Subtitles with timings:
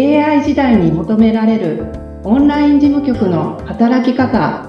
[0.00, 1.84] AI 時代に求められる
[2.24, 4.66] オンライン事務局の働き方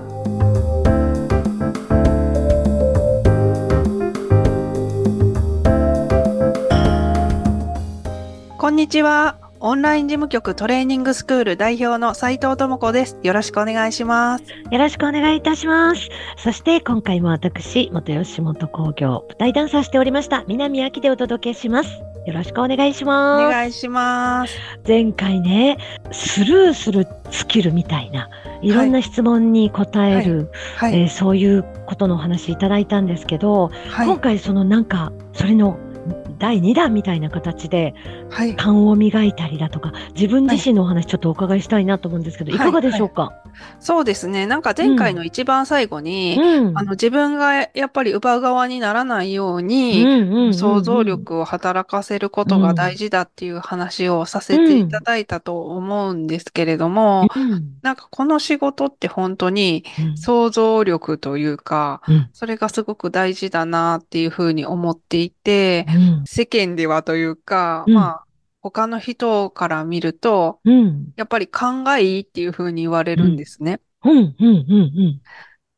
[8.58, 9.38] こんにちは。
[9.62, 13.18] オンライン事務局トレーニングスクール代表の斉藤智子です。
[13.24, 14.44] よろしくお願いします。
[14.70, 16.10] よろしくお願いいたします。
[16.36, 22.11] そして今回も私、元吉本工業、舞台ダンサーしておりました、南明でお届けします。
[22.26, 23.52] よろしくお願いしおます。
[23.52, 24.56] 願いします。
[24.88, 25.78] 前回ね、
[26.12, 28.30] スルーするスキルみたいな、
[28.62, 31.02] いろんな質問に答える、はい。
[31.02, 34.08] えーそういうことのお話いただいたんですけど、はい。
[34.08, 35.78] 今回そのなんか、それの
[36.42, 37.94] 第2弾みたいな形で、
[38.32, 38.56] はい。
[38.56, 42.56] 勘を磨いたりだとか、自分自身のお話ちょっとお伺いしたいなと思うんですけど、はい。
[42.56, 43.32] いかがでしょうか、
[43.80, 44.48] そうですね。
[44.48, 46.78] なんか前回の一番最後に、うん。
[46.78, 57.76] あの自分がやっぱり奪う側にならないように、想像力を働かせることが大事だっていう話をさせていただいたと思うんですけれども、うん。
[57.84, 60.18] なんかこの仕事って本当にうん。
[60.18, 62.30] 想像力というか、うん。
[62.34, 67.94] それがすごく大事だなっていうふうに思っていて、うん世間ではというか、うん。
[67.94, 68.26] まあ、
[68.62, 71.12] 他の人から見ると、うん。
[71.18, 73.82] やっぱり勘がいいっていうふうに言われるんですね。
[74.06, 75.22] うんうんうん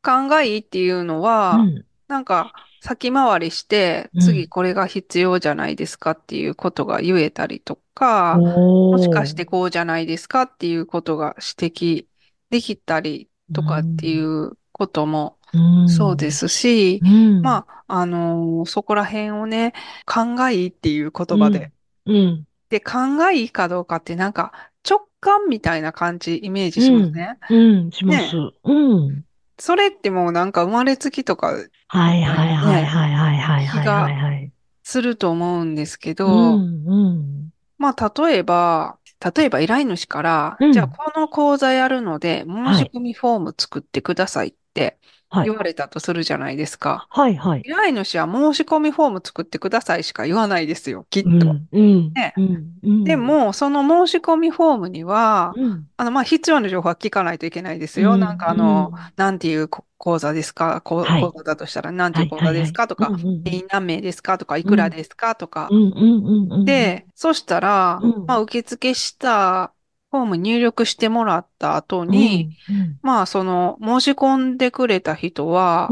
[0.03, 1.85] 勘がいいっていうのは、うん。
[2.07, 4.21] なんか先回りして、うん。
[4.21, 12.05] 次これが必要じゃないですかっていうことが言えたりとか、ももしかしてこうじゃないですかっていうことが指摘
[12.51, 15.39] できたりとかっていうことも
[15.87, 17.01] そうですし、
[17.41, 19.73] まあ、あの、そこら辺をね、
[20.05, 21.71] 考えっていう言葉で、
[22.05, 22.99] うん、で、考
[23.31, 24.51] えかどうかってなんか
[24.87, 27.37] 直感みたいな感じ、イメージしますね。
[27.49, 29.23] うん、うん、します、うん。
[29.59, 34.51] それってもうなんか生まれつきとか、はいはいはいはいはいはい、
[34.81, 38.97] すると思うんですけど、うん、まあ、例えば、
[39.35, 44.97] 例えば依頼主から、じゃあこの講座やるので、申し込みフォーム作ってくださいて
[45.29, 45.49] はい。
[45.49, 47.07] 言われたとするじゃないですか。
[47.09, 47.61] はいはい。
[47.61, 51.29] 依頼主は申し込みフォーム作ってくださいしか言わないですよ、きっと。
[51.29, 52.33] うんうんね。
[52.37, 53.03] うんうん。
[53.03, 55.87] で、も、その申し込みフォームには、うん。
[55.97, 58.13] あの、まあ、必要な情報は聞かないといけないですよ。
[58.13, 60.81] うんなんかあの、なんていうこ講座ですか？
[60.81, 61.21] こはい。
[61.23, 62.87] 講座だとしたら、なんていう講座ですか？
[62.87, 63.43] とか、うんうん。
[63.43, 64.37] 定員何名ですか？
[64.37, 65.33] とか、いくらですか？
[65.33, 65.67] とか。
[65.71, 65.73] う。
[65.73, 69.73] んうんうんうん、で、そしたらうん、まあ、受付した
[70.13, 72.55] フォーム入力してもらった後うん、に、
[73.01, 75.89] まあ、その、申し込んでくれた人は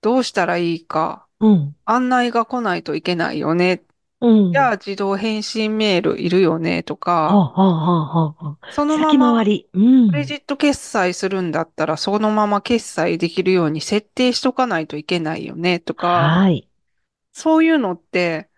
[0.00, 3.82] どうしたらいいか、うん、案内が来ないといけないよね。
[4.22, 4.52] うん。
[4.52, 7.52] じゃあ、自動返信メールいるよね、とはか、
[8.72, 9.44] そのまま。
[9.44, 9.46] ク
[10.12, 16.68] レジット決済するんだったら、そのまま決済できるように設定しとかないといけないよね、とか、はい。
[17.32, 18.49] そういうのって、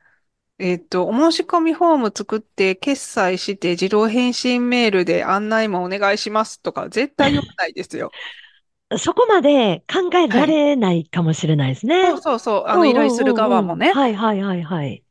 [0.59, 8.11] えっと、お申し込みフォーム作って、決済して、自動返信メールで案内もお願いしますとか、絶対言わないですよ。
[8.99, 12.07] そこまで考えられないかもしれないですね。
[12.07, 13.93] そうそうそう、あの、依頼する側もね。
[13.93, 15.03] はいはいはいはい。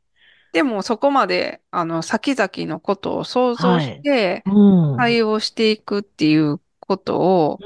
[0.52, 4.96] でも、そこまで、あの、先々のことを想像して、うん。
[4.96, 7.58] 対応していくっていうことを、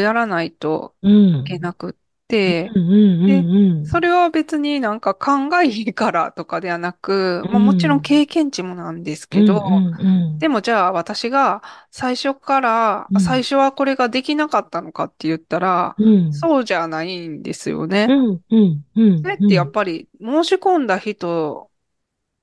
[0.00, 1.40] やらないとうん。
[1.40, 1.94] いけなくっ
[2.32, 3.86] て、うんうんうんうん。
[3.86, 9.62] それは別になんか勘がいいからとかではなく、まあ、もちろん経験値もなんですけど、
[10.38, 16.32] でもじゃあ私が最初から、うん最初はこれができなかったのかって言ったら、うん。
[16.32, 18.08] そうじゃないんですよね。
[18.08, 21.68] それってやっぱり申し込んだ人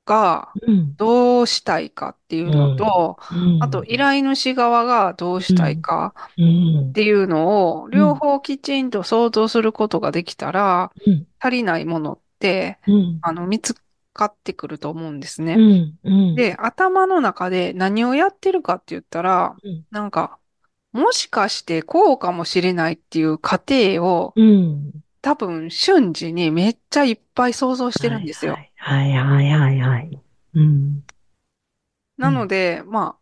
[0.10, 0.96] がうん。
[0.96, 3.64] どうしたいかっていうのと、うん。
[3.64, 6.90] あと依頼主側がどうしたいかうん。
[6.90, 11.28] っていうのを両方きちんと想像することができたら、うん。
[11.40, 13.20] 足りないものって、うん。
[13.22, 13.76] あの、見つ
[14.14, 15.58] かってくると思うんですね。
[16.36, 20.40] で、頭の中で何をやってるかって言ったらうん、なんか、
[20.92, 24.92] もしかしてこうかもしれないっていう過程をうん
[25.22, 28.58] 多分瞬時にめっちゃいっぱい想像してるんですよ。
[28.78, 30.20] はいはいはいはい。
[30.56, 31.04] うん。
[32.18, 33.20] なので、まあ、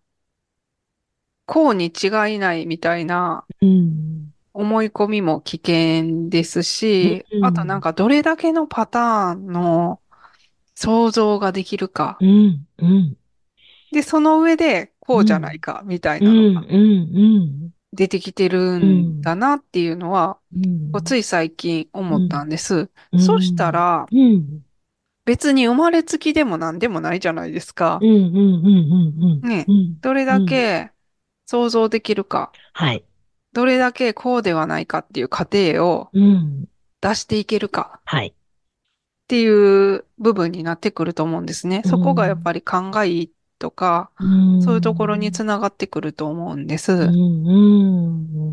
[1.45, 4.33] こうに違いないみたいなうん。
[4.53, 7.45] 思い込みも危険ですしう、ん。
[7.45, 9.99] あとなんかどれだけのパターンの
[10.75, 12.17] 想像ができるか。
[12.19, 12.67] うん。
[12.79, 13.17] うん。
[13.91, 16.53] で、その上でこうじゃないかみたいうん。
[16.53, 21.03] なのがうん出てきてるんだなっていうのは、うん。
[21.03, 22.89] つい最近思ったんです。
[23.11, 23.19] うん。
[23.19, 24.61] そしたら、うん。
[25.25, 27.99] 別に生まれつきでも何でもないじゃないですか。
[29.99, 30.91] どれだけ
[31.47, 33.03] 想像できるか、はい。
[33.51, 36.65] どれだけこうではないかっていう過程をうん。
[37.01, 37.99] 出していけるか。
[38.05, 38.27] はい。
[38.27, 38.33] っ
[39.27, 41.81] ていう部分になってくると思うんですね。
[41.85, 44.25] そこがやっぱり勘がいいっとか、う
[44.57, 46.93] んそういうところにつながってくると思うんです。
[46.93, 48.51] うんうん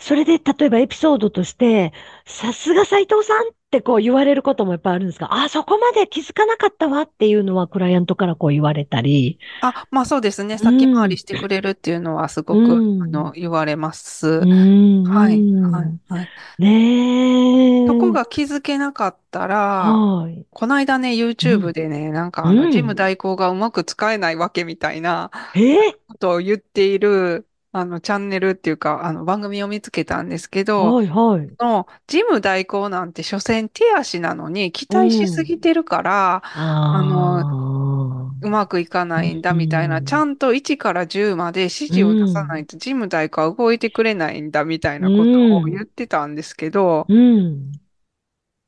[0.00, 1.92] それで、例えばエピソードとして、
[2.24, 9.38] さすが斉藤さんってこう言われることもやっぱあるんですが、あ、そこまで気づかなかったわっていうのはクライアントからこう言われたり。
[9.60, 10.56] あ、まあそうですね。
[10.56, 14.26] 先回りしてくれるっていうのはすごく、うんあの、言われます。
[14.26, 16.28] うんはい、うんはい、はい。
[16.58, 17.86] ねえ。
[17.86, 19.58] そこが気づけなかったら、
[19.92, 20.46] はい。
[20.50, 25.92] この間ね、YouTube でね、なんかあの、うんジム代行がうまく使えないわけみたいなえ？
[26.08, 31.48] ことを言っている、あの、チャンネルっていうか、あの、番組を見つけたんですけど、はいはい。
[31.58, 45.22] その、ジム代行なんて、所詮手足なのに、期待しすぎてるから、あのうまくいかないんだみたいな、うんちゃんと1から10まで指示を出さないと、ジム代行は動いてくれないんだみたいなこと
[45.58, 47.72] を言ってたんですけど、うん。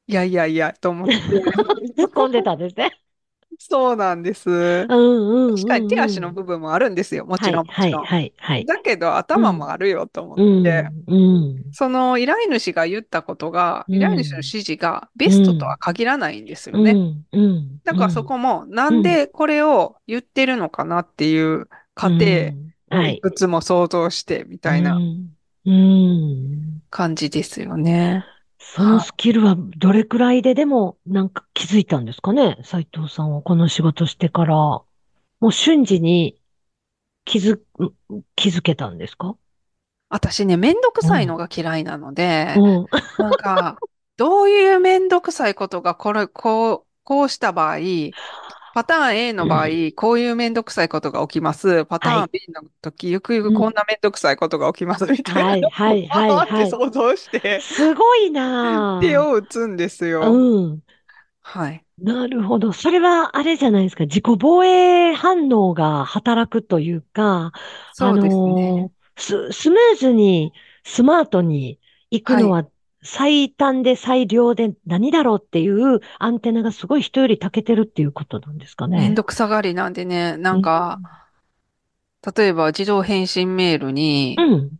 [0.07, 1.15] いやいやいや、と思って、
[1.97, 2.91] 突っ込んでたんですね。
[3.69, 4.51] そうなんです。
[4.51, 4.53] う
[4.87, 5.55] んうんうん。
[5.57, 7.25] 確かに手足の部分もあるんですよ。
[7.27, 7.93] もちろん、もはい。
[7.93, 8.65] はいはい。
[8.65, 11.65] だけど、頭もあるよと思うんって、うん。
[11.73, 16.95] その依頼主が言ったことが、うん依頼主の指示がベストとは限らないんですよね。
[17.85, 22.55] だからそこも、なんでこれを言ってるのかなっていう過程い
[23.17, 23.21] い。
[23.21, 24.99] くつも想像してみたいな。
[26.91, 28.25] 感じですよね。
[28.75, 32.59] そのスキルはどれくらいででもなんか気づいたんですかね？
[32.65, 34.55] 斉藤さんはこの仕事してから。
[34.55, 36.41] もう瞬時に
[37.25, 37.61] 気づ、
[38.37, 39.35] 気づけたんですか？
[40.09, 42.87] 私ね、めんどくさいのが嫌いなので、うん。
[43.19, 43.79] なんか、
[44.17, 47.79] どういうめんどくさいことがこれ、こう、こうした場合、
[48.75, 51.85] パターン A の場合、こういうめんどくさいことが起きます。
[51.87, 55.45] パターンはい B の時、ゆくゆくこんなめんどくさいことが起きますみたいな。
[55.45, 59.19] はいはいはいわはい ーって想像して、すごいな手ぁ。
[59.19, 60.33] を打つんですよ。
[60.33, 60.83] うん。
[61.43, 61.85] はい。
[61.99, 62.73] なるほど。
[62.73, 64.05] それはあれじゃないですか。
[64.05, 67.53] 自己防衛反応が働くというか、
[67.93, 68.91] そうですあのね。
[69.19, 70.53] ース、スムーズに、
[70.85, 71.81] スマートに
[72.11, 72.67] 行くのは
[73.03, 78.99] 最短で最良で何だろうっていうアンテナがすごい人より長けてるっていうことなんですかね。
[79.01, 81.01] めんどくさがりなんでね、なんか、
[82.37, 84.71] 例えば自動返信メールにう、ん。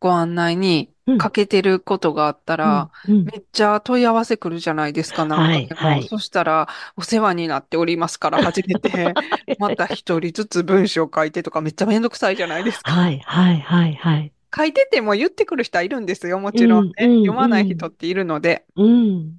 [0.00, 1.18] ご案内にうん。
[1.18, 5.42] かけてることがあったら、めっちゃ問い合わせ来るじゃないですか、なんか。
[5.44, 9.12] はいはいそしたら、お世話になっておりますから始めて、
[9.58, 12.92] また一人ずつ文章書いてとかめっちゃめんどくさいじゃないですか。
[12.92, 14.32] はい、はい、はい、はい。
[14.54, 16.92] 書いてても言ってくる人はいるんですよ、もちろんね。
[17.00, 18.64] うんうん読まない人っているので。
[18.76, 19.38] うん。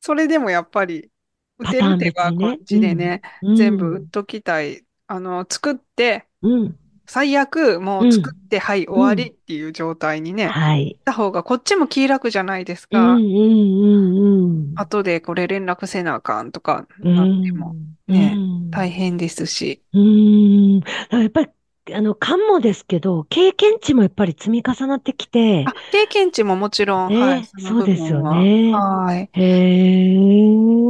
[0.00, 1.10] それでもやっぱり、
[1.58, 4.82] 打てる手がこっちでね、うん全部打っときたい。
[5.06, 6.76] あの、作って、うん。
[7.06, 10.98] 最悪もう作って、はい、終わりっていう状態にね、行っはい。
[11.04, 13.14] た方がこっちも気楽じゃないですうん、うか。
[13.16, 17.14] ん、うん、後でこれ連絡せなあかんとかうん。
[17.16, 17.74] なっても
[18.06, 19.82] ねうん大変ですし。
[19.92, 20.80] うーん。
[21.20, 21.48] やっぱり、
[21.94, 28.36] あの、勘もですけど、経験値もやっぱり積み重なってきてあ、、経験値ももちろん、ねはい、のそうですよね
[28.70, 29.30] はい。
[29.32, 29.40] へ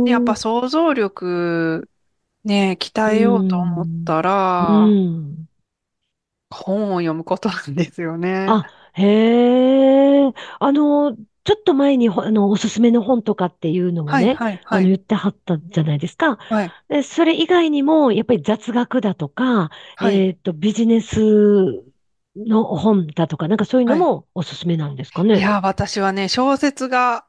[0.04, 1.88] やっぱ想像力、
[2.44, 5.48] ね、鍛えようと思ったら、うん。
[6.50, 8.56] 本を読むことなんですよね。
[8.56, 8.64] あ、
[8.94, 9.06] へ
[10.26, 10.32] え。
[10.58, 14.86] あの、ちょっと前にほあの、おすすめの本とかっていうのもはい、ね、はい、あの、はい。
[14.86, 16.36] 言ってはったじゃないですか。
[16.36, 20.16] はい、で、それ以外にも、やっぱり雑学だとか、はい。
[20.16, 21.20] えっと、ビジネス
[22.36, 25.38] の本だとか、なんかそういうのもおすすめなんですかね。
[25.38, 27.26] いや、私はね、小説が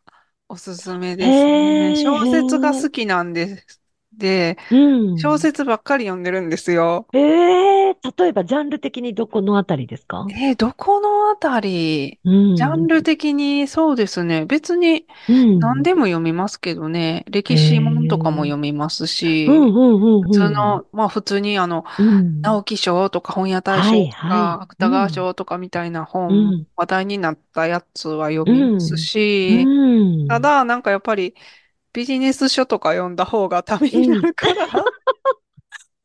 [0.47, 1.95] おすすめですね。
[1.95, 3.80] 小説が好きなんです。
[4.17, 5.17] で、うん。
[5.17, 7.07] 小説ばっかり読んでるんですよ。
[7.13, 10.25] ええ例えばジャンル的にどこのあたりですか？
[10.31, 12.19] えーどこのあたり？
[12.23, 12.55] うん。
[12.55, 14.45] ジャンル的にそうですね。
[14.45, 15.59] 別にうん。
[15.59, 17.25] 何でも読みますけどね。
[17.29, 19.47] 歴史本とかも読みますし。
[19.47, 22.41] 普通の、まあ普通にあの、うん。
[22.41, 26.29] 直木賞とか本屋大はい賞とか、はい芥川賞とかみたいなう本、
[26.61, 30.27] ん話題になったやつは読みますし、うん。
[30.27, 31.35] ただ、なんかやっぱり
[31.93, 34.67] ビジネス書とか読んだ方がためになるから、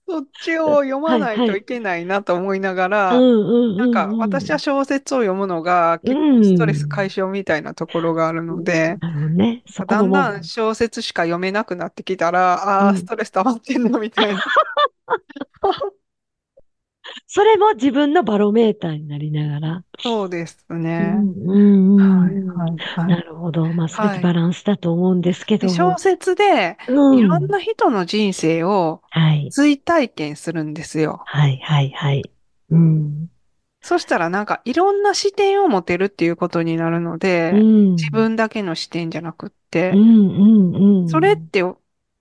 [0.09, 8.99] そっちを読まないといけないなと思いながら、なんかうん私は小説を読むのが結構ストレス解消みたいなところがあるので、
[9.35, 9.65] ね。
[9.87, 12.97] だんだん小説しか読めなくなってきたら、ああ、うん。
[12.97, 14.45] ストレス溜まってんのみたいな。
[17.27, 19.85] それも自分のバロメーターになりながら。
[19.99, 21.17] そうですうね。
[21.97, 23.67] ないるほど。
[23.73, 29.49] まあ、バランスだと思うんですけどで、小説でうんいろんな人の人生をはい。
[29.51, 31.23] 追体験するんですよ。
[31.25, 32.31] はい、はい、はい。
[32.71, 33.29] うん。
[33.81, 37.91] そしたらなんかいろんな視点を持てるっていうことになるので、うん。
[37.93, 41.09] 自分だけの視点じゃなくってうん、、うん、うん。
[41.09, 41.63] それって、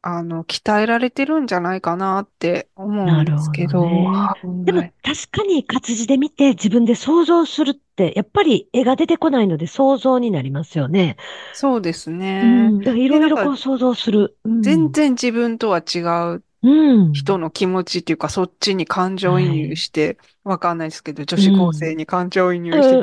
[0.07, 4.61] あの、鍛えられてるんじゃないかなって思うんですけど、なるほどね。
[4.61, 4.65] はい。
[4.65, 11.17] でも確かに活字で見て自分で想像するって、やっぱり絵が出てこないので想像になりますよね。
[11.53, 12.69] そうですうね。
[12.95, 14.37] いろいろこう想像する。
[14.43, 14.61] うん。
[14.61, 15.99] 全然自分とは違
[16.35, 17.13] ううん。
[17.13, 22.97] 人の気持ちっていうか、そっちに感情移入して、わかんないですけど、女子高生に感情移入して、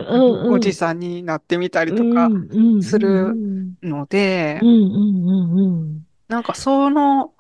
[0.49, 2.29] おじさんになってみたりとか
[2.81, 3.75] するうん。
[3.83, 4.61] ので。
[6.33, 7.35] なんかその、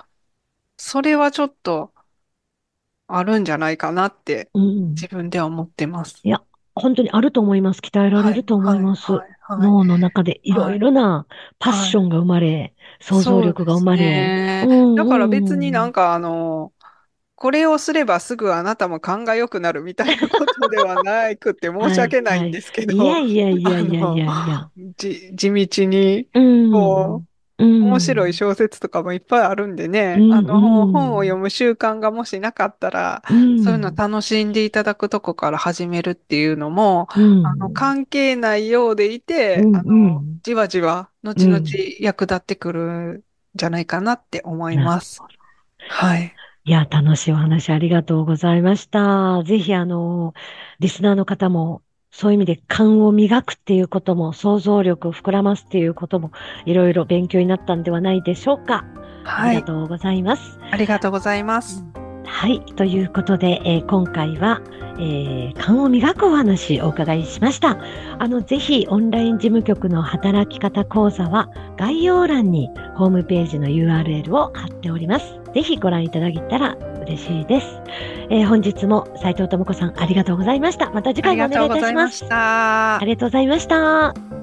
[0.77, 1.95] それはちょっと
[3.07, 6.21] あるんじゃないかなってうん自分では思ってます。
[6.23, 6.43] いや、
[6.75, 7.81] 本当にあると思います。
[7.81, 9.11] 鍛えられると思います。
[9.11, 11.27] はいはいはい脳の中でいろいろな
[11.59, 13.99] パッションが生まれ、想像力が生まれ。
[13.99, 14.17] そうで
[14.67, 16.73] すねうんだから別になんか、かあの、
[17.35, 24.71] これをすればすぐあなたも勘が良くなるみたいなことではなくて申し訳ないんですけど、いやいやいやいやいやいや。
[24.97, 26.71] じ、地道にうん。
[26.71, 27.27] こうん、
[27.65, 30.33] 面白い小説とかもいっぱいあるんでね、うん。
[30.35, 30.93] あの、うん。
[30.93, 41.65] 本を読む習慣がもしなかったら、うん、そういうの楽しんでいただくとこから始めるっていうのも、うん、あの、関係ないようでいて、うんあのうん、じわじわ、後々
[42.01, 43.23] 役立ってくるん
[43.55, 45.23] じゃないかなって思います。
[45.89, 46.35] はい。
[46.65, 49.43] いや、楽しいお話ありがとうございました。
[49.45, 50.33] ぜひ、あの、
[50.79, 56.31] リスナーの方も、そういう意味で勘を磨くっていうことも、想像力を膨らますっていうことも、
[56.67, 58.85] いろいろ勉強になったんではないでしょうか。
[59.25, 59.57] あはい。
[59.57, 60.59] りがとうございます。
[60.71, 61.85] ありがとうございます。
[62.25, 62.61] はい。
[62.77, 64.61] ということで、えー今回は、
[64.99, 67.79] えー勘を磨くお話をお伺いしました。
[68.19, 75.41] あの、ぜひ、オンライン事務局の働き方講座は、概要欄にホームページの URL を貼っております。
[75.55, 77.67] ぜひご覧いただけたら嬉しいです。
[78.31, 80.91] えー本日も斉藤智子さんありがとうございました。
[80.91, 82.29] また次回もお願いいたします。
[82.29, 83.05] たあ。
[83.05, 84.42] りがとうございました。